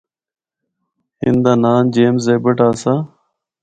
[1.25, 2.93] ان دا ناں جمیز ایبٹ آسا۔